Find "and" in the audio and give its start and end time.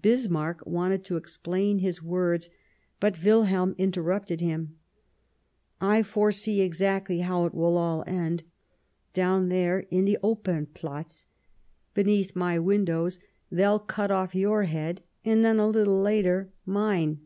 15.24-15.44